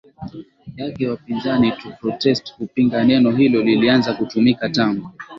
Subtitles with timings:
[0.75, 5.09] yake wapinzani to protest kupinga neno hilo lilianza kutumika tangu